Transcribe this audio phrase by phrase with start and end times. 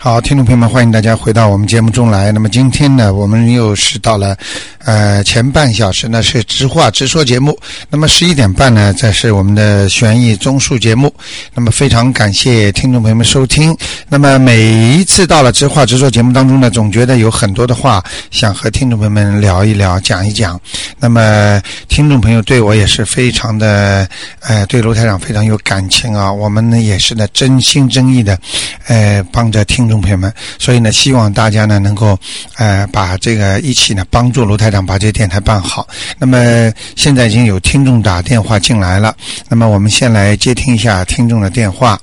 [0.00, 2.30] 好，听众朋友们，欢迎大家回到我们节目中来。
[2.30, 4.36] 那么今天呢，我们又是到了
[4.84, 7.58] 呃前半小时呢是直话直说节目。
[7.90, 11.12] 那么十一点半呢，再是我们的悬疑综述节目。
[11.52, 13.76] 那么非常感谢听众朋友们收听。
[14.08, 20.58] 那么每一次到了直话直说节目当中呢，总觉得有很多的话想和听众朋友们聊一聊、讲一讲。
[21.00, 24.08] 那么听众朋友对我也是非常的
[24.42, 26.32] 呃，对卢台长非常有感情啊。
[26.32, 28.38] 我们呢也是呢真心真意的
[28.86, 29.88] 呃帮着听。
[29.88, 32.18] 众众朋友们，所以呢，希望大家呢能够，
[32.56, 35.86] 呃，把这个一起呢帮助卢台长把这个电台办好。
[36.18, 39.14] 那么现在已经有听众打电话进来了，
[39.48, 42.00] 那么我们先来接听一下听众的电话。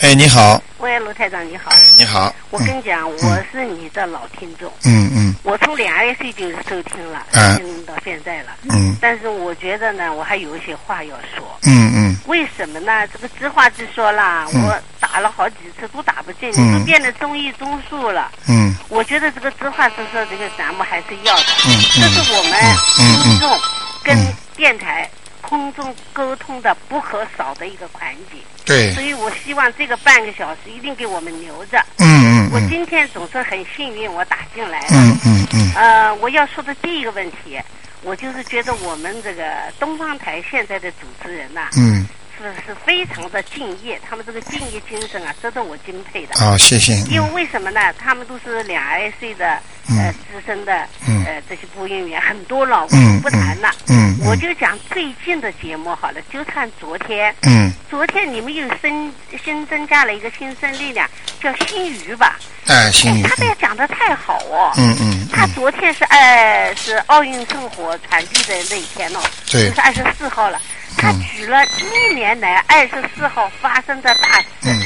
[0.00, 0.62] 哎，你好。
[0.78, 1.72] 喂，卢台长，你好。
[1.72, 2.32] 哎，你好。
[2.50, 4.72] 我跟你讲，我是你的老听众。
[4.84, 5.34] 嗯嗯。
[5.42, 8.50] 我从两二岁就收听了，听到现在了。
[8.70, 8.96] 嗯。
[9.00, 11.44] 但是我觉得呢，我还有一些话要说。
[11.64, 12.16] 嗯嗯。
[12.26, 13.06] 为什么呢？
[13.08, 18.30] 这个直话直说啦，我打了好几次都打不进，都变得中医中术了。
[18.46, 18.72] 嗯。
[18.88, 21.42] 我觉得这个直话直说这个栏目还是要的。
[21.66, 22.52] 嗯这是我们
[23.24, 23.58] 听众
[24.04, 24.16] 跟
[24.56, 25.10] 电台
[25.48, 28.38] 空中沟通的不可少的一个环节。
[28.66, 31.82] 对，所以我希望这个半个小时一定给我们留着。
[31.96, 32.50] 嗯嗯。
[32.52, 34.86] 我今天总是很幸运，我打进来了。
[34.90, 35.72] 嗯嗯嗯。
[35.74, 37.58] 呃，我要说的第一个问题，
[38.02, 39.44] 我就是觉得我们这个
[39.80, 42.06] 东方台现在的主持人呐，嗯，
[42.38, 46.38] 是是非常的敬业，他们这个敬业精神啊，值得我敬佩的。
[46.38, 46.94] 好，谢谢。
[47.10, 47.92] 因为为什么呢？
[47.98, 49.58] 他们都是两二岁的
[49.88, 50.72] 呃资深的
[51.06, 53.70] 呃这些播音员，很多了，我就不谈了。
[53.88, 54.16] 嗯。
[54.24, 57.34] 我就讲最近的节目好了，就看昨天。
[57.42, 57.72] 嗯。
[57.90, 59.12] 昨天你们又新
[59.44, 61.08] 新增加了一个新生力量，
[61.40, 62.38] 叫新鱼吧？
[62.66, 63.22] 哎，新鱼。
[63.22, 64.72] 他这个讲的太好哦。
[64.76, 65.28] 嗯嗯。
[65.32, 69.20] 他昨天是呃是奥运圣火传递的那一天哦，
[69.50, 69.68] 对。
[69.68, 70.60] 就是二十四号了。
[70.98, 74.46] 他举了一年来二十四号发生的大事。
[74.64, 74.82] 嗯。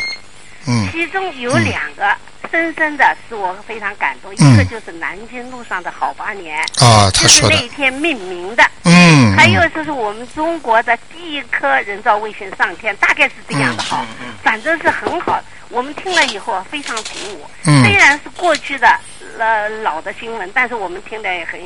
[0.68, 0.88] 嗯。
[0.92, 2.16] 其中有两个。
[2.50, 14.04] 深深的使我非常感动，一个就是南京路上的好八年，啊，他说的，就是那一天命名的，嗯，还有就是我们中国的第一颗人造卫星上天，大概是这样的哈，
[14.42, 19.00] 反正是很好，我们听了以后非常鼓舞，嗯，虽然是过去的
[19.38, 21.58] 呃老的新闻，但是我们听得也很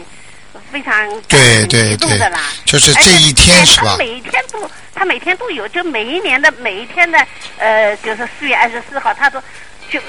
[0.71, 2.19] 非常对对对，
[2.65, 3.91] 就是这一天是吧？
[3.93, 7.19] 他每天都他每天都有，就每一年的每一天的
[7.59, 9.43] 呃，就是四月二十四号，他都。
[9.89, 10.01] 就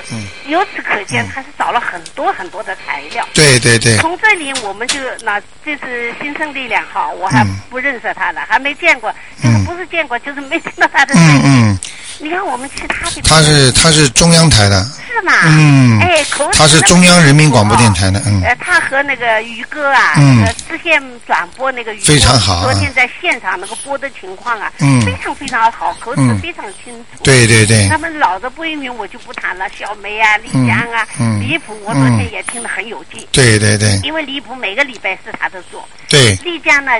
[0.48, 3.24] 由此可见，他是找了很多很多的材料。
[3.32, 3.96] 对对对。
[3.98, 11.42] 从这里我们就那这是新生力量哈，我还不认识他了，还没见过，就是不是见过，就是没听到他的声音。
[11.44, 11.80] 嗯嗯。
[12.20, 13.22] 你看我们其他的。
[13.22, 14.84] 他是他是中央台的。
[15.08, 15.34] 是吗？
[15.46, 16.00] 嗯。
[16.00, 16.24] 哎，
[16.54, 18.42] 他是中央人民广播电台的，嗯。
[18.44, 22.62] 呃，他和那个于哥啊，嗯，实线转播那个于非常好。
[22.64, 27.24] 昨天在现场那个播的情况啊，嗯，非常非常好，口齿非常清楚。
[27.24, 27.88] 对对对。
[27.90, 30.38] 他们老的播音员我就不谈了，小梅啊。
[30.38, 31.08] 丽江啊，
[31.40, 31.76] 离谱！
[31.84, 33.26] 我昨天也听得很有劲。
[33.32, 34.00] 对对对。
[34.04, 35.88] 因为离谱每个礼拜四他都做。
[36.10, 36.36] 对。
[36.44, 36.92] 丽江呢，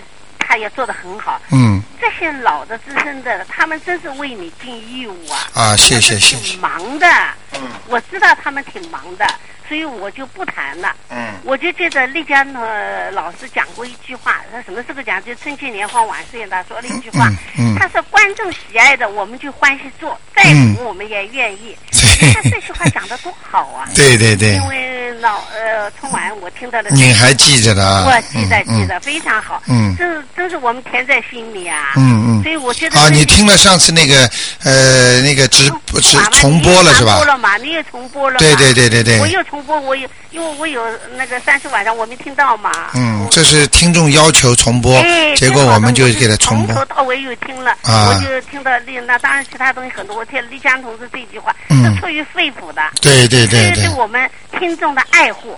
[0.48, 1.42] 他也做得很好。
[1.52, 1.82] 嗯。
[2.00, 5.50] 这些老的资深的，他们真是为你尽义务啊！
[5.54, 6.54] 啊，谢谢谢谢。
[6.54, 7.08] 挺忙的。
[7.54, 7.62] 嗯。
[7.88, 9.28] 我知道他们挺忙的，
[9.68, 10.96] 所以我就不谈了。
[11.10, 11.34] 嗯。
[11.44, 15.24] 我就记得丽江呢，老师讲过一句话，他什么时候讲？
[15.24, 17.30] 就春节联欢晚会，他说了一句话。
[17.58, 17.76] 嗯。
[17.78, 20.44] 他说：“观众喜爱的，我们就欢喜做；再
[20.76, 21.76] 苦，我们也愿意。
[22.34, 23.90] ”他这句话讲的多好啊！
[23.96, 24.54] 对对对。
[24.56, 24.77] 因为
[25.22, 26.90] 老呃春晚我听到的。
[26.92, 28.06] 你还记着的啊？
[28.06, 29.62] 我记得记得非常好。
[29.68, 29.96] 嗯。
[29.98, 30.04] 这
[30.36, 31.94] 这是我们填在心里啊。
[31.96, 32.44] 嗯嗯。
[32.44, 33.00] 所以我觉得。
[33.00, 34.30] 啊，你听了上次那个
[34.64, 35.70] 呃那个直
[36.02, 37.18] 直重播了是吧？
[37.18, 37.58] 重播了嘛？
[37.58, 38.38] 你也重播了。
[38.38, 39.20] 对对对对对。
[39.20, 40.82] 我又重播，我有因为我有
[41.16, 42.72] 那个三十晚上我没听到嘛。
[42.94, 45.02] 嗯，这是听众要求重播，
[45.36, 46.76] 结果我们就给他重播。
[46.76, 52.82] 从头到尾又听了，我就听到丽那当然其他东西很多，我听丽江同志这句话是出于肺腑的。
[53.02, 53.88] 对对对对。
[53.88, 54.30] 对我们
[54.60, 55.58] 听众的爱护。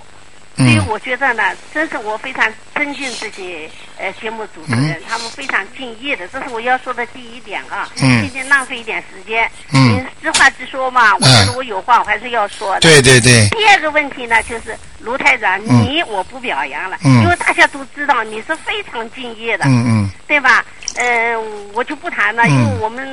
[0.58, 7.88] 所以我觉得呢，真是我非常尊敬这些呃节目主持人，他们非常敬业的，这是我要说的第一点啊。
[8.02, 8.22] 嗯。
[8.22, 9.50] 今天浪费一点时间。
[9.72, 10.06] 嗯。
[10.22, 12.82] 实话直说嘛，我觉得我有话我还是要说的。
[12.82, 13.48] 对对对。
[13.52, 19.64] 第二个问题呢，就是卢台长，你我不表扬了，因为大家都知道你是非常敬业的。
[19.64, 20.10] 嗯嗯。
[20.28, 20.66] 对吧？
[21.00, 21.38] 嗯，
[21.74, 23.08] 我就不谈了，因为我们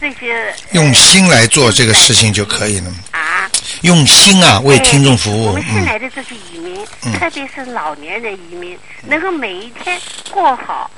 [0.00, 2.90] 这些用心来做这个事情就可以了。
[3.10, 3.48] 啊。
[3.82, 5.48] 用心啊，为听众服务。
[5.48, 6.82] 我们新来的这些移民，
[7.18, 10.00] 特别是老年人移民，能够每一天
[10.30, 10.90] 过好，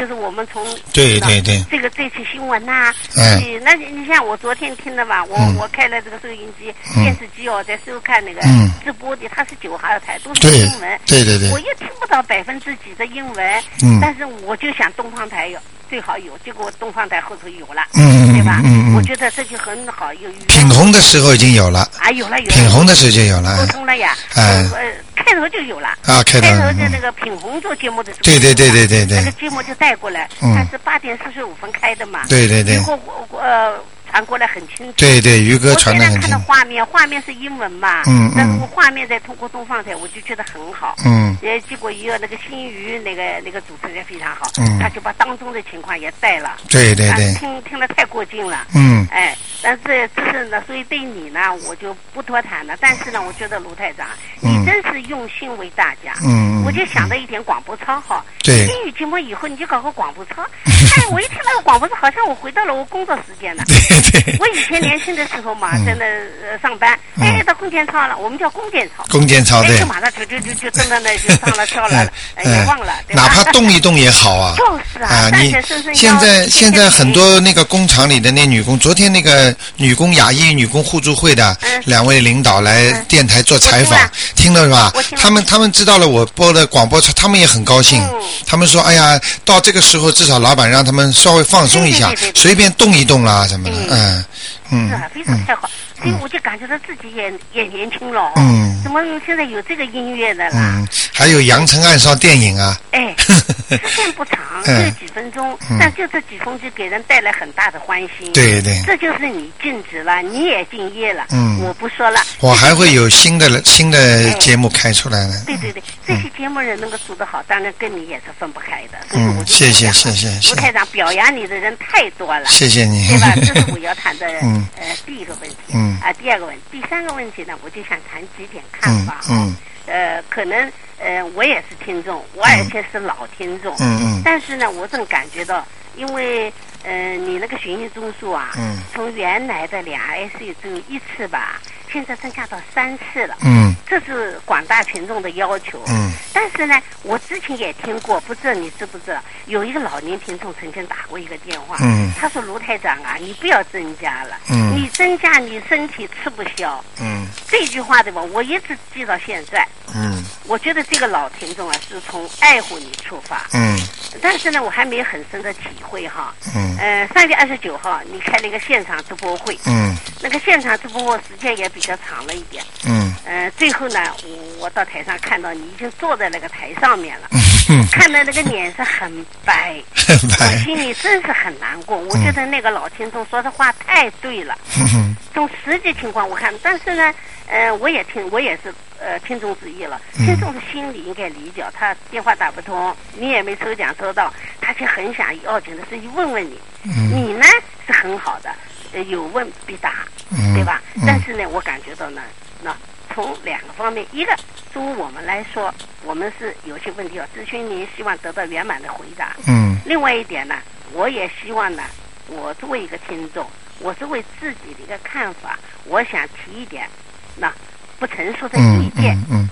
[0.00, 0.64] 就是我们从
[0.94, 1.62] 对对对。
[1.70, 8.40] 这个这期新闻呐，嗯，那你像我昨天听的嘛，我我开了这个收音机、电视机哦，在收看那个
[8.82, 13.98] 直播的，它是九号台，都是英文，对对对，我又听不到百分之几的英文，嗯。
[14.00, 15.58] 但是我就想东方台有。
[15.90, 18.60] 最好有，结果东方台后头有了，嗯对吧？
[18.64, 18.94] 嗯嗯。
[18.94, 24.64] 我觉得这就很好，有品红的时候已经有了，啊，有了有了，品红的时候就有了沟通了呀，哎。
[24.72, 24.92] 呃，
[25.30, 25.88] 开头就有了。
[26.06, 29.18] 啊，开开头在那个品红做节目的时候，对对对对对对。
[29.18, 30.54] 那个节目就带过来，嗯。
[30.54, 32.74] 他是八点四十五分开的嘛，对对对。
[32.74, 33.72] 以后我我呃
[34.10, 34.92] 传过来很清楚。
[34.96, 40.96] 对对，于哥我现在看的，画面，画面是英文嘛，嗯但是嗯我画面再通过东方台，我就觉得很好。
[41.04, 48.66] 嗯也，结果一个那个新余那个那个主持人非常好，嗯他就把当中的情况也带了，啊对对对，听听得太过劲了。
[48.74, 52.76] 嗯哎，但是这是呢，所以对你呢，我就不多谈了。
[52.80, 54.06] 但是呢，我觉得卢台长，
[54.42, 56.12] 嗯你真是用心为大家。
[56.24, 60.42] 嗯我就想到一点广播操哈，对英语节目以后你就搞个广播操。
[60.96, 63.64] 哎，我一听那个广播操，好像我回到了我工作时间了。
[63.66, 65.84] 对对，我以前年轻的时候嘛，嗯。
[65.84, 69.04] 在那呃上班，哎，到弓箭操了，我们叫弓箭操。
[69.08, 69.76] 弓箭操对。
[69.76, 74.54] 哎，就，马上就就就就蹲在那就上了跳了，哎忘了，哪怕动一动也好啊。
[74.58, 74.64] 就
[74.98, 75.54] 是啊，啊，你
[75.94, 81.82] 现在现在很多那个工厂里的那女工，昨天那个女工雅艺女工互助会的嗯。
[81.86, 83.04] 两位领导来嗯。
[83.08, 84.92] 电台做采访我听了，是吧？
[85.16, 88.20] 他们他们知道了我播的广播，他们也很高兴嗯。
[88.46, 94.24] 他们说：“哎呀，到这个时候至少老板让他们稍微放松一下随便动一动啦什么的。”嗯
[94.70, 95.68] 嗯是啊，非常太好，
[96.00, 98.32] 所以我就感觉到自己也也年轻了哦。
[98.36, 100.52] 嗯怎么现在有这个音乐的啦？
[100.54, 108.82] 嗯，还有《阳城暗哨》电影啊，哎， 时间不长，只嗯有几分钟，嗯但就这几分钟给人带来很大的欢心。，对对。
[108.86, 111.26] 这就是你尽职了，你也敬业了。
[111.30, 112.20] 嗯我不说了。
[112.40, 115.44] 我还会有新的新的节目开出来的。
[115.44, 118.98] 对对对，这些节目人能够做得好，当然跟你也是分不开的。
[119.12, 122.46] 嗯，就谢谢谢谢谢卢台长表扬你的人太多了。
[122.46, 123.06] 谢谢你。
[123.08, 123.34] 对吧？
[123.36, 125.56] 这是我要谈的嗯呃第一个问题。
[125.74, 129.20] 嗯啊，第二个问题，第三个问题呢，我就想谈几点看嗯法。
[129.30, 129.56] 嗯
[129.86, 133.74] 呃，可能呃我也是听众，我而且是老听众。
[133.80, 136.52] 嗯嗯但是呢，我总感觉到，因为
[136.84, 143.36] 呃你那个巡疫中枢啊，嗯从原来的两 IC 只有一次吧，现在增加到三次了。
[143.42, 145.82] 嗯这是广大群众的要求。
[145.88, 156.82] 嗯但是呢，我之前也听过，不知道你知不知道，有一个老年听众曾经打过一个电话，嗯他说：“卢台长啊，你不要增加了，嗯你增加你身体吃不消。
[157.00, 158.22] 嗯”这句话对吧？
[158.32, 159.66] 我一直记到现在。
[159.94, 163.76] 嗯我觉得这个老听众啊，是从爱护你出发，嗯
[164.20, 166.34] 但是呢，我还没有很深的体会哈。
[166.56, 172.64] 嗯呃，三月二十九号你开了一个现场直播会，嗯那个现场直播会时间也比较长了一点。
[172.84, 177.40] 嗯呃，最后呢，我我到台上看到你已经坐在那个台上面了，嗯，
[177.90, 180.56] 看到那个脸是很白，很我白。
[180.58, 181.96] 心里真是很难过。
[181.96, 184.56] 我觉得那个老听众说的话太对了。
[184.76, 187.14] 嗯从实际情况我看，但是呢，
[187.46, 190.00] 呃，我也听，我也是呃听众之一了。
[190.18, 196.58] 嗯听众的心里应该理解，他电话打不通，你也没抽奖抽到，他却很想要紧的事情问问你。
[196.84, 197.44] 嗯你呢
[197.86, 198.50] 是很好的，
[198.92, 200.82] 呃，有问必答，嗯对吧？
[200.96, 202.20] 嗯但是呢，我感觉到呢，
[202.62, 202.76] 那
[203.14, 204.36] 从两个方面，一个
[204.72, 205.72] 作为我们来说，
[206.04, 209.36] 我们是有些问题要咨询您，希望得到圆满的回答。
[209.46, 210.56] 嗯另外一点呢，
[210.92, 211.82] 我也希望呢，
[212.28, 213.46] 我作为一个听众，
[213.80, 216.88] 我作为自己的一个看法，我想提一点，
[217.36, 217.52] 那
[217.98, 219.16] 不成熟的意嗯见。
[219.16, 219.50] 嗯嗯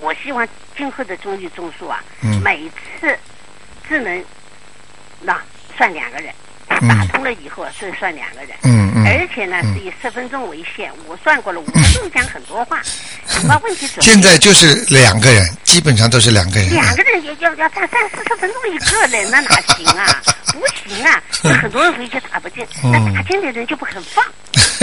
[0.00, 0.46] 我希望
[0.76, 3.18] 今后的中医中枢啊，嗯每次
[3.88, 4.24] 只能
[5.20, 5.40] 那
[5.76, 6.47] 算两个人，嗯
[6.86, 8.50] 打通了以后啊，只算两个人。
[8.62, 9.06] 嗯嗯。
[9.06, 10.90] 而且呢，嗯是以十分钟为限。
[11.06, 12.80] 我算过了，我不用讲很多话。
[13.28, 16.70] 什么问题现在就是两个人，基本上都是两个人。
[16.70, 20.22] 两个人也要要站三四十分钟一个人，那哪行啊？
[20.52, 21.22] 不行啊！
[21.42, 24.24] 那很多人回去打不进， 嗯那打进的人就不肯放。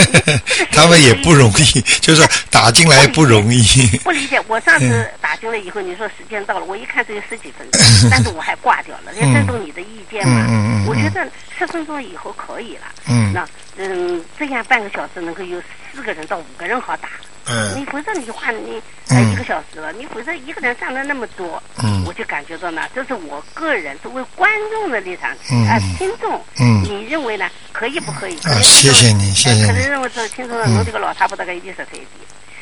[0.72, 3.86] 他们也不容易，就是打进来不容易。
[4.04, 10.46] 不理解，我上次打进来以后，你说时间到了，我一看只有十几分钟， 但是我还挂掉了，要尊重你的意见嘛。
[10.88, 12.82] 我觉得十分钟以后可以了。
[13.08, 15.60] 嗯那嗯，这样半个小时能够有
[15.92, 17.08] 四个人到五个人好打。
[17.48, 27.48] 嗯你否则你换你一个小时了，你否则一个人占了那么多，嗯我就感觉到呢，这是我个人作为观众的立场嗯啊，听众，嗯你认为呢？
[27.72, 28.36] 可以不可以？
[28.44, 32.06] 啊谢谢你谢谢你可能认为这听众呢，嗯侬这个老太婆大概一定是谁的。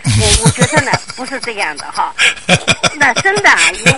[0.04, 2.14] 我我觉得呢， 不是这样的哈，
[2.96, 3.50] 那真的，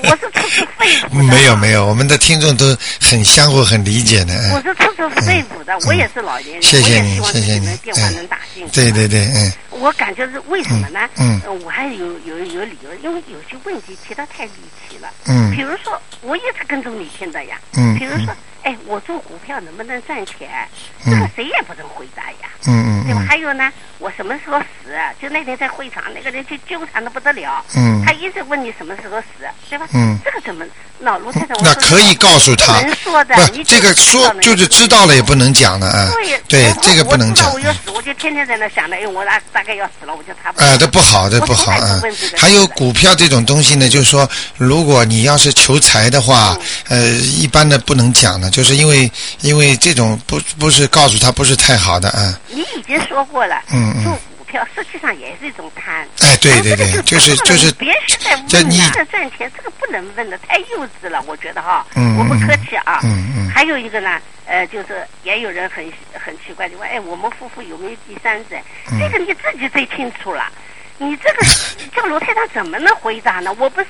[0.02, 1.22] 我我是出自肺腑的。
[1.24, 4.34] 没有没有，我们的听众都很相互、很理解的。
[4.54, 8.66] 我是出自肺腑的，我也是老年人，谢谢你谢谢你能电话能打进。
[8.68, 11.00] 对对对，嗯我感觉是为什么呢？
[11.16, 14.52] 嗯呃我还有有有理由，因为有些问题提的太离
[14.88, 15.10] 奇了。
[15.26, 17.58] 嗯比如说，我一直跟踪你听的呀。
[17.76, 20.48] 嗯比如说，哎，我做股票能不能赚钱？
[21.04, 22.45] 这个谁也不能回答呀。
[22.66, 23.24] 嗯嗯对吧？
[23.28, 24.92] 还有呢，我什么时候死？
[25.20, 27.64] 就那天在会场，那个人就纠缠的不得了。
[27.76, 29.26] 嗯他一直问你什么时候死，
[29.70, 29.86] 对吧？
[29.94, 30.64] 嗯这个怎么？
[31.06, 36.10] 那卢太太，那可以告诉他不能说的，不，这个说就是知道了也不能讲了啊。
[36.12, 37.48] 对对，这个不能讲
[37.94, 40.66] 我就天天在那想着，哎，我大大概要死了，我就差不多。
[40.66, 42.02] 呃，这不好，这不好啊！
[42.36, 46.58] 还有股票这种东西呢，就是说，如果你要是求财的话，
[46.88, 49.08] 嗯呃，一般的不能讲的，就是因为
[49.42, 52.36] 因为这种不不是告诉他不是太好的啊。
[52.48, 56.06] 你已经说过了，嗯嗯做股票实际上也是一种贪。
[56.20, 57.70] 哎对对对就是就是
[58.48, 61.86] 这你这个赚钱，这个不能问的，太幼稚了，我觉得哈。
[61.96, 63.00] 嗯我不客气啊。
[63.02, 68.56] 嗯嗯还有一个呢，呃，就是也有人很很奇怪，就问，哎，我们夫妇有没有第三者？
[68.92, 70.50] 嗯这个你自己最清楚了。
[70.98, 71.46] 你这个
[71.94, 73.54] 叫罗太太怎么能回答呢？
[73.58, 73.88] 我不是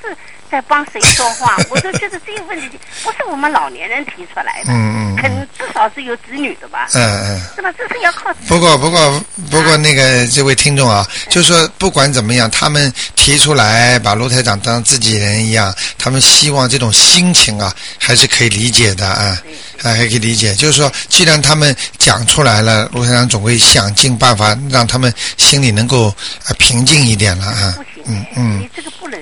[0.51, 7.41] 在帮谁说话， 我就觉得这个问题不是我们老年人提出来的，嗯嗯肯至少是有子女的吧，嗯嗯。
[7.55, 7.71] 是吧？
[7.77, 19.37] 这是要靠不过，不过，不过，那个这位听众啊，就说不管怎么样，他们提出来把罗台长当自己人一样，他们希望这种心情啊，还是可以理解的啊，
[19.83, 20.53] 啊，还可以理解。
[20.55, 26.13] 就是说，既然他们讲出来了，卢台长总会想尽办法让他们心里能够
[26.47, 29.19] 呃平静一点了啊不行，嗯哎嗯你这个不能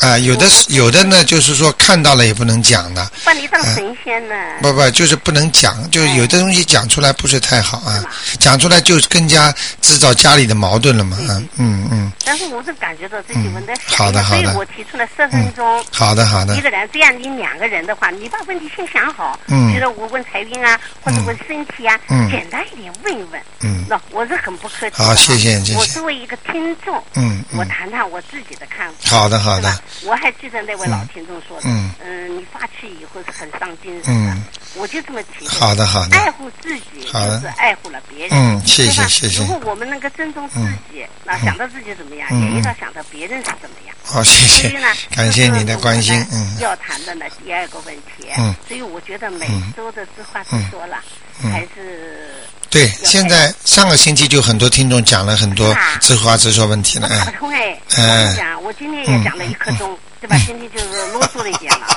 [0.00, 4.34] 啊，有的是有的呢，就是说看到了也不能讲的，把你当神仙呢。
[4.60, 8.04] 不不，就是不能讲，就是有的东西讲出来不是太好啊，
[8.40, 15.84] 讲出来就更加制造家里的矛盾了嘛，嗯嗯嗯，但是我是感觉到自己问的好的好的所以我提出了十分钟。
[15.92, 19.38] 好的好的一，个人，这样你两个人的话，你把问题先想好。
[19.46, 23.40] 嗯比如我问财运啊，或者问身体啊，嗯简单一点问一问。
[23.60, 25.04] 嗯那我是很不客气的。
[25.04, 28.94] 好谢谢谢谢我作为一个听众，嗯嗯我谈谈我自己的看法。
[29.04, 29.70] 好的好的。
[29.72, 31.90] 是吧，我还记得那位老听众说的，嗯。
[32.04, 34.44] 嗯，你发气以后是很伤精神的嗯，
[34.74, 35.50] 我就这么提的。
[35.50, 37.36] 好的好的，爱护自己好的。
[37.36, 38.30] 就是爱护了别人。
[38.32, 39.40] 嗯谢谢谢谢。
[39.40, 40.58] 如果我们能够尊重自
[40.90, 42.40] 己，那想到自己怎么样，嗯。
[42.42, 43.94] 也应该想到别人是怎么样。
[44.04, 44.68] 好谢谢。
[44.68, 46.56] 所以呢，，感谢你的关心嗯。
[46.60, 48.28] 要谈的呢第二个问题。
[48.38, 48.54] 嗯。
[48.66, 50.98] 所以我觉得每周的知话直说了，
[51.42, 51.50] 嗯。
[51.50, 52.30] 还是
[52.70, 57.78] 对，现在上个星期就很多听众讲了很多是吧直话直说问题了，打不嗯通哎。
[57.90, 60.40] 我哎跟你讲，我今天也讲了一刻钟，对吧？
[60.46, 61.86] 今天就是啰嗦了一点了，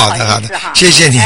[0.00, 1.18] 好的好的谢谢你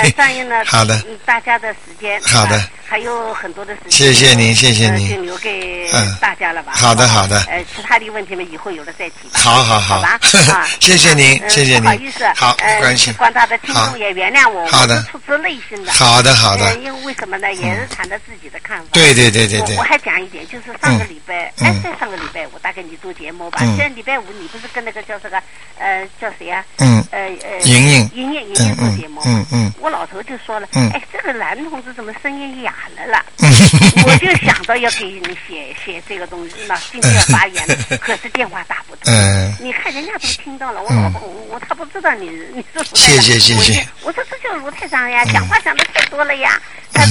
[0.66, 0.96] 好的。
[1.06, 2.60] 嗯，大家的时间好的
[2.94, 6.74] 还有很多的事情，谢谢您谢谢呃您就留给嗯大家了吧？
[6.76, 9.40] 好的好的呃，其他的问题嘛，以后有了再提吧。
[9.40, 10.10] 好好好吧？
[10.54, 15.92] 啊谢谢您嗯谢谢您不好意思，好没关系广大的听好众也原谅我，好的我是出自内心的。
[15.92, 17.52] 好的好的呃，因为为什么呢？
[17.52, 18.84] 也是谈的自己的看法。
[18.92, 23.58] 对对对对对我我还讲一点，就是上个礼拜，嗯哎，在上个礼拜，我大概你做节目吧。
[23.62, 25.42] 嗯现在礼拜五你不是跟那个叫这个，
[25.78, 26.64] 呃，叫谁呀？
[26.78, 29.20] 嗯呃呃，莹莹莹莹，莹嗯莹做节目。
[29.24, 33.24] 嗯嗯我老头就说了，嗯哎，这个男同志怎么声音哑了啦？
[33.38, 33.50] 嗯
[34.06, 37.64] 我就想着要给你写写这个东西，那 今天要发言，
[38.00, 39.12] 可是电话打不通。
[39.12, 43.54] 嗯你看人家都听到了，我嗯老婆我我他不知道你你是卢台长谢谢谢。
[43.72, 46.60] 谢嗯我说这就是卢太长呀，讲话讲的太多了呀，
[46.92, 47.04] 他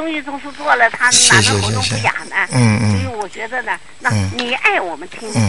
[0.00, 2.48] 中医中枢做了，他哪能喉咙谢谢不哑呢？
[2.52, 2.92] 嗯嗯。
[2.92, 4.30] 所以我觉得呢，那嗯。
[4.34, 5.42] 你爱我们听众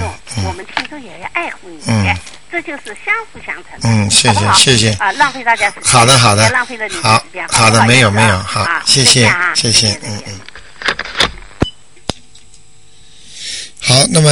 [0.46, 2.05] 我们听众也要爱护你嗯，
[2.51, 3.88] 这就是相辅相成的。
[3.88, 4.91] 嗯谢谢谢谢。
[5.00, 6.43] 啊，浪费大家时间，好的好的。
[6.43, 7.48] 也浪费了你时间。
[7.48, 8.36] 好的没有没有？
[8.36, 10.39] 啊好啊谢谢谢谢嗯嗯。
[13.79, 14.29] 好，那么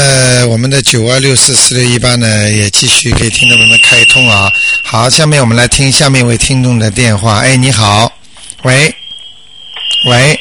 [0.47, 4.51] 我们的九二六四四六一八呢，也继续给听众朋友们开通啊。
[4.83, 7.39] 好，下面我们来听下面一位听众的电话。
[7.39, 8.11] 哎，你好，
[8.63, 8.93] 喂，
[10.05, 10.39] 喂，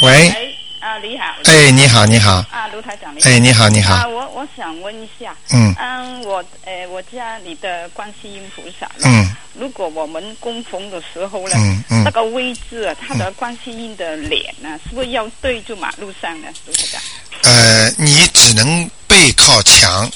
[0.00, 1.24] 喂，哎，啊，你好。
[1.44, 3.28] 哎，你好，你好，啊，卢台长，你好。
[3.28, 16.48] 哎，你好，你啊，好，我我想问一下，嗯嗯，我呃，我家里的观世音菩萨，嗯如果我们供奉的时候呢，嗯嗯那个位置啊，它的观世音的脸呢，是不是要对住马路上呢？
[16.66, 17.02] 卢台长。
[17.42, 20.10] 呃，你只能背靠墙，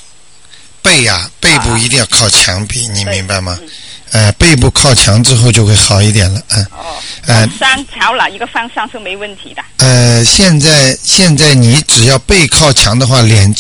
[0.83, 3.59] 背呀、背部一定要靠墙壁，你明白吗？
[3.61, 3.69] 嗯
[4.13, 9.63] 呃，背部靠墙之后就会好一点了，嗯、哦，呃上朝哪一个方向是没问题的。
[9.77, 13.55] 呃，现在现在你只要背靠墙的话，脸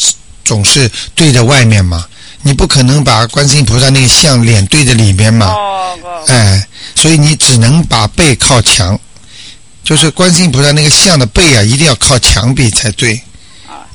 [0.44, 2.04] 总是对着外面嘛，
[2.42, 6.66] 你不可能把观世音菩萨那个像脸对着里面嘛，哦，哦哎，
[6.96, 8.98] 所以你只能把背靠墙，
[9.84, 13.29] 就是观世音菩萨那个像的背啊，一定要靠墙壁才对，啊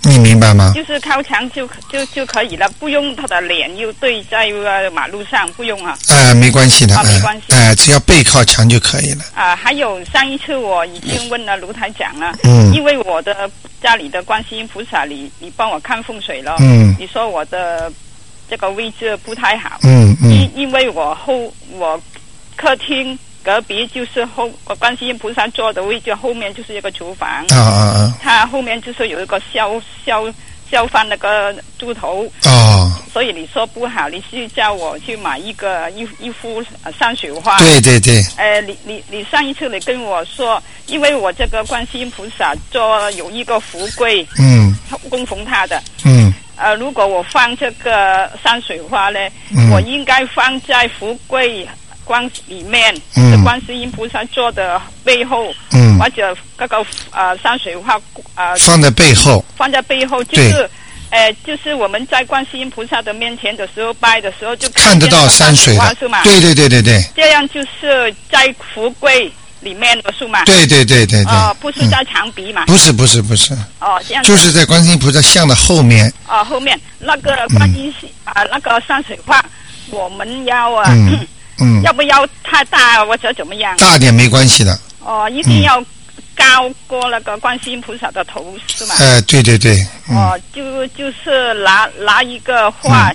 [0.04, 0.72] 你明白吗？
[0.76, 5.98] 就是靠墙就就就可以了，不用他的脸又对在呃马路上，不用啊。
[6.10, 9.24] 哎、没关系的，哎啊没关系哎、只要背靠墙就可以了。
[9.34, 13.50] 啊，还有上一次我已经问了卢台长了，嗯因为我的
[13.82, 17.92] 家里的观世音菩萨，你你帮我看风水了，嗯你说我的
[18.50, 22.00] 这个位置不太好，嗯嗯因因为我后我
[22.56, 24.50] 客厅隔壁就是后
[24.80, 27.30] 观世音菩萨坐的位置，后面就是一个厨房。
[27.52, 28.18] 啊啊啊！
[28.20, 30.26] 它后面就是有一个烧烧
[30.72, 37.60] 烧饭那个猪头，哦，所以你说不好，你是叫我去买一个一一幅呃山水画。
[37.60, 44.74] 对对对，呃，你你你上一次你跟我说，因为我这个观世音菩萨做有一个福柜嗯。
[45.10, 46.34] 供奉他的，嗯。
[46.58, 49.20] 呃，如果我放这个山水画呢，
[49.52, 49.70] 嗯。
[49.72, 51.68] 我应该放在福柜
[52.06, 53.32] 光里面，嗯。
[53.32, 56.78] 是观世音菩萨坐的背后，嗯，或者那个
[57.12, 58.00] 呃山水画
[58.36, 60.70] 呃放在背后，放在背后，就是
[61.10, 65.82] 呃就是我们在观世音菩萨的面前的时候拜的时候就看得到山水的。
[65.82, 70.44] 画是吗？，对对对对对，这样就是在福贵里面的是吗？
[70.46, 72.66] 对对对对对，哦，不是嗯在墙壁嘛？
[72.66, 74.30] 不是不是不是，哦，这样子。
[74.30, 76.80] 就是在观世音菩萨像的后面，哦，后面。
[77.00, 77.94] 那个观音
[78.24, 79.44] 啊、那个山水画，
[79.92, 80.90] 我们要啊，
[81.60, 83.76] 嗯嗯，要不要太大或者怎么样？
[83.78, 85.80] 大点没关系的，哦，一定要
[86.36, 88.96] 高过那个观世音菩萨的头是吗？
[89.00, 93.12] 呃，对对对，嗯，哦，就就是拿拿一个画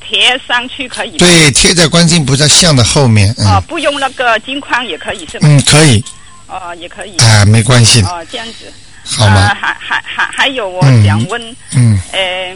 [0.00, 1.16] 贴上去可以吗？
[1.18, 5.48] 对，贴在观世音菩萨像的后面，哦，嗯不用那个金框也可以是吗？
[5.48, 6.04] 嗯，可以，
[6.46, 7.16] 哦，也可以。
[7.18, 8.72] 啊，没关系，哦，这样子。
[9.02, 9.54] 好吗呃？
[9.54, 12.54] 还还还还有，我嗯想问，嗯呃，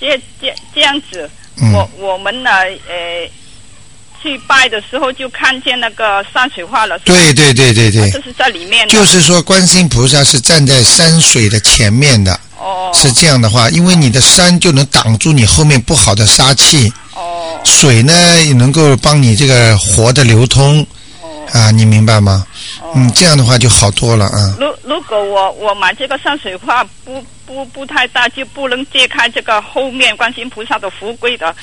[0.00, 1.30] 这这这样子，
[1.60, 2.50] 嗯我我们呢，
[2.88, 3.30] 呃，
[4.22, 17.60] 去拜的时候就看见那个山水画了，对对对对对，这是在里面的，就是说观世音菩萨是站在山水的前面的，哦，是这样的话，因为你的山就能挡住你后面不好的杀气，哦。
[17.64, 18.12] 水呢
[18.44, 20.86] 也能够帮你这个活的流通。
[21.20, 21.46] 哦。
[21.52, 22.46] 啊，你明白吗？
[22.80, 22.92] 哦。
[22.94, 24.56] 嗯，这样的话就好多了啊。
[24.58, 31.54] 如如果我我买这个山水画不不不太大，就不能揭开这个后面观世音菩萨的福贵的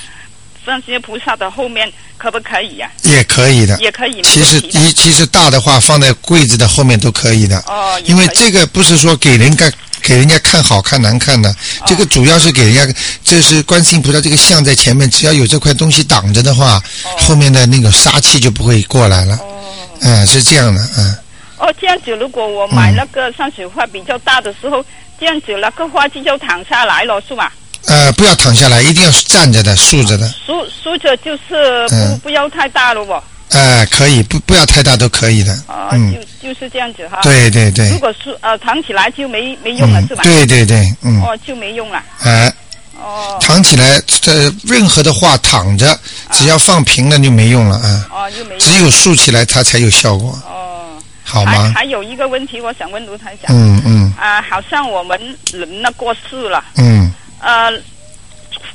[0.64, 3.78] 观世音菩萨的后面，可不可以呀、也可以的。
[3.80, 11.56] 也可以，其实一其实大的话放在柜子的后面都可以的，哦，因为这个不是说给人家给人家看好看难看的，哦。
[11.86, 16.82] 这个主要是给人家，这是观世音菩萨这个像在前面，只要有这块东西挡着的话，
[17.18, 19.36] 后面的那个杀气就不会过来了。
[19.36, 19.60] 哦。
[20.02, 21.18] 嗯，是这样的，嗯，
[21.58, 24.84] 哦，这样子，如果我买那个山水画比较大的时候，
[25.20, 27.54] 这样子那个画就就躺下来了，是吧？
[27.86, 37.20] 呃，不要躺下来，一定要是站着的、竖着的，竖竖着就是不、嗯不要太大了哦，呃，可以，不不要太大都可以的，啊、嗯，就就是这样子哈。。
[37.22, 42.02] 对对对如，果是呃躺起来就没没用了、嗯是吧？，对对对，嗯，哦，就没用了。
[42.22, 42.52] 哎、
[43.00, 46.00] 哦躺起来，这任何的话躺着，
[46.32, 48.60] 只要放平了就没用了啊，哦，就没用。
[48.60, 51.64] 只有竖起来它才有效果，哦，好吗？
[51.76, 53.56] 还还有一个问题，我想问卢台长。
[53.56, 55.20] 嗯嗯啊、好像我们
[55.52, 57.72] 人呢过世了，嗯，呃，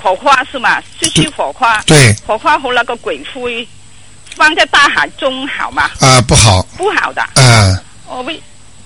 [0.03, 0.83] 火花是吗？
[1.01, 3.67] 是去火花，对火花和那个鬼灰
[4.37, 5.91] 放在大海中好吗？
[6.01, 7.23] 啊、不好不好的。
[7.41, 8.41] 啊、哦，为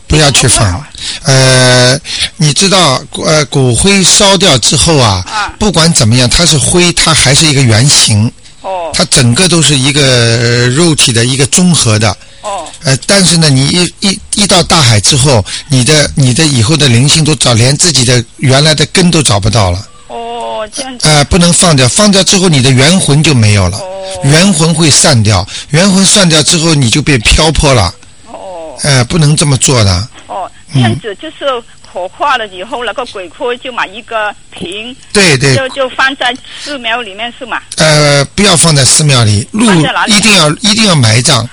[0.06, 0.84] 不要去放。
[1.24, 1.98] 呃，
[2.36, 8.30] 你知道，呃，骨灰烧掉之后啊，啊不管怎么样，它是灰，它还是一个圆形，
[8.60, 12.16] 哦它整个都是一个、呃肉体的一个综合的。
[12.42, 19.86] 哦呃，但是呢，你一一一到大海之后，你的你的以后的灵性都找，连自己的原来的根都找不到了。
[20.08, 23.88] 哦，这样子呃，不能放掉，放掉之后你的元魂就没有了，哦
[24.24, 27.94] 元魂会散掉，元魂散掉之后你就变漂泊了。
[28.26, 30.08] 哦呃，不能这么做的。
[30.26, 31.46] 哦，这样子就是
[31.92, 37.60] 火化了以后，那个鬼灰就买一个瓶，对对，就就放在寺庙里面是吗？
[37.76, 39.64] 呃，不要放在寺庙里，路
[40.08, 41.48] 一定要一定要埋葬。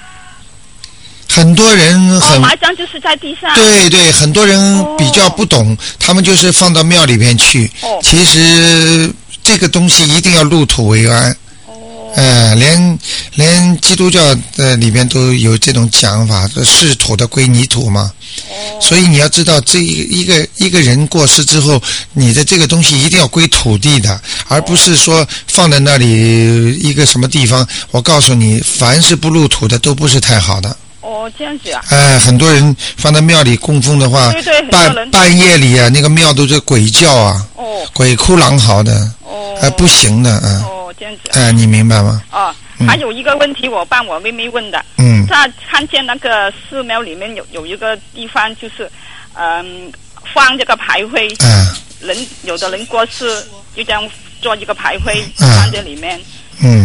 [1.32, 3.54] 很多人哦，很、埋葬就是在地上。
[3.56, 7.72] 对对，很多人哦比较不懂，他们就是放到庙里面去。
[7.82, 9.14] 哦其实
[9.44, 11.32] 这个东西一定要入土为安。
[11.68, 11.74] 哦
[12.16, 13.00] 呃，连
[13.36, 14.20] 连基督教
[14.56, 18.12] 的里边都有这种讲法，说是土的归泥土嘛。
[18.50, 21.82] 哦所以你要知道，这一个一个人过世之后，
[22.14, 27.68] 你的这个东西一定要归土地的，而不是说放在那里一个什么地方。
[27.92, 30.76] 我告诉你，凡是不入土的都不是太好的。
[31.02, 31.84] 哦，这样子啊。
[31.90, 34.32] 哎、很多人放在庙里供奉的话，
[34.72, 39.58] 半人半夜里啊，那个庙都是鬼叫啊，哦鬼哭狼嚎的，哦。
[39.62, 41.42] 哎、不行的，嗯、哦，这样子啊。
[41.42, 42.22] 哎、你明白吗？
[42.32, 42.54] 哦，
[42.88, 44.84] 还有一个问题，我帮我妹妹问的。
[44.98, 48.90] 嗯她看见那个寺庙里面有有一个地方，就是
[49.36, 49.92] 嗯
[50.34, 51.68] 放这个牌灰，哎、
[52.02, 54.08] 人有的人过世就这样
[54.42, 56.24] 做一个牌灰嗯放在里面，嗯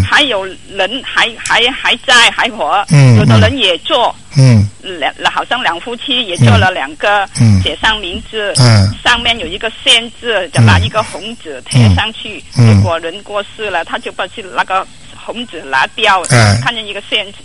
[0.03, 4.15] 还有人还还还在还活，嗯有的人也做。
[4.37, 12.43] 嗯两好像两夫妻也做了两个，嗯写上名字，嗯上面有一个线字，就拿一个红纸贴上去。
[12.59, 17.39] 嗯如果人过世了，他就把去那个红纸拿掉，嗯看见一个线字。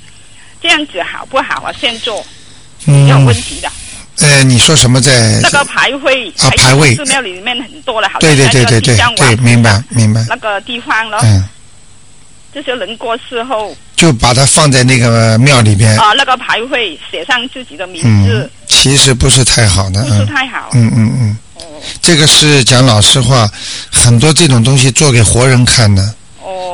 [0.61, 1.71] 这样子好不好啊？
[1.79, 2.25] 先做
[2.87, 3.71] 嗯有问题的。
[4.21, 5.39] 呃，你说什么在？
[5.41, 10.25] 那个牌位啊牌位寺庙里面很多了，好像对对对对对，明白明白。
[10.27, 11.47] 那个地方了，嗯，
[12.53, 15.97] 这些人过世后就把它放在那个庙里边。
[15.99, 20.69] 啊，那个牌位写上自己的名嗯字，，其实不是太好的，不是嗯太好。
[20.73, 21.61] 嗯嗯嗯，哦
[22.01, 23.49] 这个是讲老实话，
[23.91, 26.13] 很多这种东西做给活人看的，哦，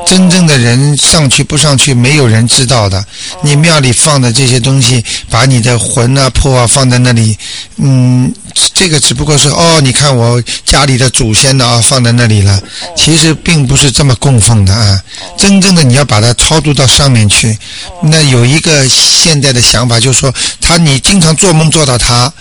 [0.06, 3.04] 真正的人上去不上去，没有人知道的。
[3.42, 7.36] 你庙里放的这些东西，把你的魂啊、魄啊放在那里，
[7.76, 8.32] 嗯，
[8.72, 12.62] 这个只不过是哦，你看我家里的祖先的啊放在那里了，
[12.96, 15.02] 其实并不是这么供奉的啊。
[15.36, 17.58] 真正的你要把它超度到上面去。
[18.00, 22.32] 那有一个现代的想法，就是说他你经常做梦做到他，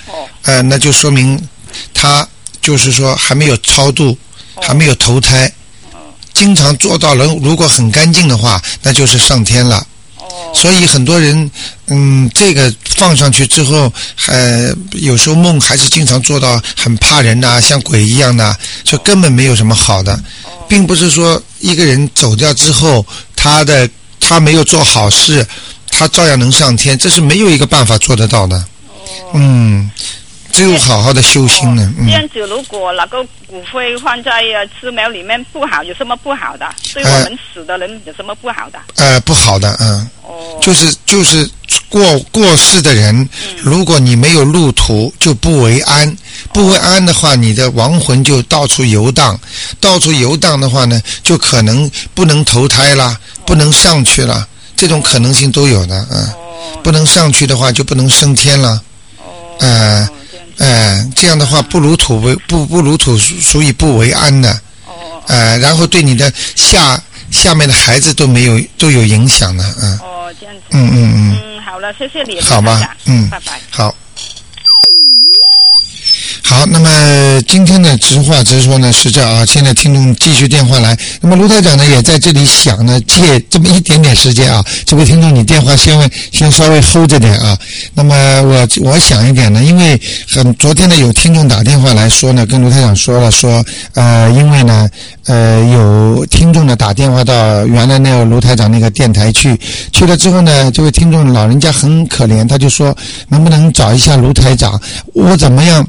[0.43, 1.41] 呃，那就说明
[1.93, 2.25] 他
[2.61, 4.15] 就是说还没有超度，
[4.61, 5.51] 还没有投胎。
[6.35, 9.83] 经常做到人如果很干净的话，那就是上天了。
[10.53, 11.49] 所以很多人，
[11.87, 13.91] 嗯，这个放上去之后，
[14.27, 20.17] 呃，有时候梦还是经常做到很怕人呐、像鬼一样的，就根本没有什么好的，
[20.67, 25.45] 并不是说一个人走掉之后，他的他没有做好事，
[25.89, 28.65] 他照样能上天，这是没有一个办法做得到的。
[29.33, 29.89] 嗯，
[30.55, 31.83] 只有好好的修心呢。
[31.83, 36.65] 哦这嗯，样子，如果那个骨灰放在呃寺庙里面不好，有什么不好的？
[36.93, 38.79] 对我们死的人有什么不好的？
[38.95, 40.09] 呃，不好的，嗯。
[40.23, 41.49] 哦，就是就是
[41.89, 43.27] 过过世的人，
[43.61, 46.15] 如果你没有路途，就不为安。
[46.53, 49.37] 不为安的话，你的亡魂就到处游荡，
[49.81, 56.23] 到处游荡的话呢，就可能不能投胎啦，不能上去了，这种可能性都有的，嗯。
[56.27, 56.41] 哦
[56.83, 58.79] 不能上去的话，就不能升天了，
[59.17, 59.23] 哦，
[59.59, 60.07] 呃
[60.57, 64.51] 呃，这样的话不如土为不不如土所以不为安的，
[64.85, 70.61] 哦呃，然后对你的下下面的孩子都没有都有影响的，嗯哦，这样子。
[70.71, 71.37] 嗯嗯嗯。
[71.43, 73.59] 嗯，好了，谢谢你，好吧嗯拜拜。
[73.69, 73.93] 好。
[76.67, 76.89] 那么
[77.47, 80.97] 今天的直话直说呢是这样啊，现在听众继续电话来。
[81.21, 87.57] 那么卢台长呢也在这里想呢，借这么一点点时间啊，这位听众你电话先问先稍微 hold 着点啊。
[87.93, 89.99] 那么我我想一点呢，因为
[90.29, 94.89] 很昨天呢有听众打电话来说呢，跟卢台长说了说，呃，因为呢
[95.25, 99.59] 呃有听众呢打电话到原来那个卢台长那个电台去，
[99.91, 102.95] 去了之后呢，这位听众老人家很可怜，他就说
[103.27, 104.79] 能不能找一下卢台长，
[105.13, 105.85] 我怎么样？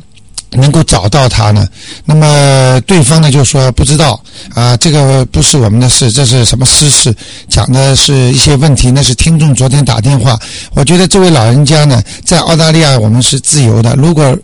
[0.57, 1.67] 能够找到他呢？
[2.05, 4.21] 那么对方呢就说不知道
[4.55, 7.15] 啊，这个不是我们的事，这是什么私事？
[7.49, 10.39] 讲的是一些问题，那是听众昨天打电话。
[10.75, 14.37] 我觉得这位老人家呢，在澳大利亚我们是自由的，如果，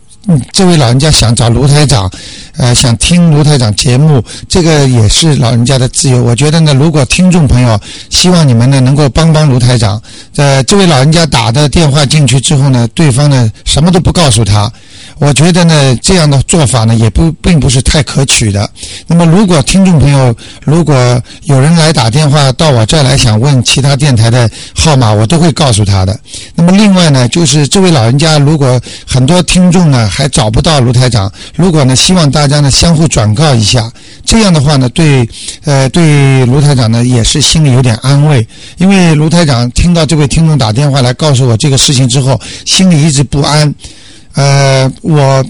[0.53, 2.09] 这位老人家想找卢台长，
[2.55, 6.23] 呃，想听卢台长节目，这个也是老人家的自由。
[6.23, 7.77] 我觉得呢，如果听众朋友
[8.09, 10.01] 希望你们呢能够帮帮卢台长，
[10.37, 14.71] 呃，这位老人家打的电话进去之后呢，对方呢什么都不告诉他，
[15.19, 18.69] 我觉得呢这样的做法呢也不并不是太可取的。
[19.07, 26.19] 那么，如果听众朋友如果有人来打电话到我这儿来想问其他电台的号码，我都会告诉他的。
[26.55, 33.91] 那么另外呢，就是这位老人家，如果很多听众呢还找不到卢台长，如果呢希望大家呢相互转告一下，
[34.25, 35.27] 这样的话呢，对
[35.63, 38.45] 呃对卢台长呢也是心里有点安慰，
[38.77, 43.73] 因为卢台长听到这位听众打电话来告诉我这个事情之后，心里一直不安。
[44.35, 45.45] 呃，我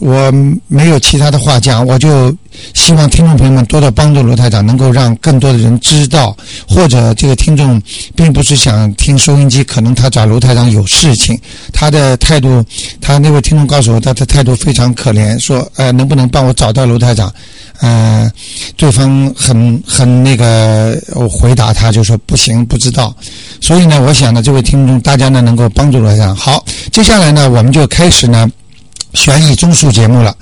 [0.00, 0.32] 我
[0.66, 2.34] 没有其他的话讲，我就
[2.74, 6.34] 希望听众朋友们多多帮助罗台长，能够让更多的人知道，
[6.66, 7.80] 或者这个听众
[8.16, 11.38] 并不是想听收音机，可能他找卢台长有事情，
[11.72, 12.64] 他的态度，
[13.00, 17.32] 他那位听众告诉我，他的态度非常可怜，说呃能不能帮我找到卢台长？
[17.80, 18.30] 呃，
[18.76, 23.14] 对方很很那个，我回答他就说不行，不知道。
[23.60, 26.34] 所以呢，我想呢，这位听众大家呢能够帮助罗台长。
[26.34, 28.50] 好，接下来呢，我们就开始呢。
[29.14, 30.36] 悬疑综述节目了。